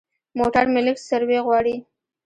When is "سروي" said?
1.09-1.39